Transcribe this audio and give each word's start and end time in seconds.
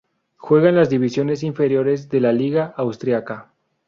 Juega 0.37 0.69
en 0.69 0.77
las 0.77 0.89
divisiones 0.89 1.43
inferiores 1.43 2.09
de 2.09 2.21
la 2.21 2.31
liga 2.33 2.73
austríaca. 2.75 3.53